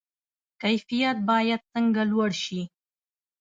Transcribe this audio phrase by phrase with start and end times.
[0.61, 2.61] کیفیت باید څنګه لوړ شي؟